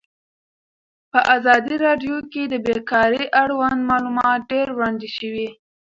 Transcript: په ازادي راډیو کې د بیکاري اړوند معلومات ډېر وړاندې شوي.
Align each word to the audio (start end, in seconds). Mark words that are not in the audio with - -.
په 1.11 1.19
ازادي 1.35 1.75
راډیو 1.85 2.17
کې 2.31 2.43
د 2.47 2.53
بیکاري 2.65 3.23
اړوند 3.41 3.79
معلومات 3.89 4.39
ډېر 4.51 4.67
وړاندې 4.75 5.07
شوي. 5.17 5.49